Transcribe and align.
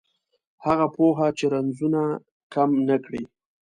هغه 0.65 0.85
پوهه 0.95 1.27
چې 1.37 1.45
رنځونه 1.53 2.01
کم 2.53 2.69
نه 2.87 2.97
کړي 3.05 3.23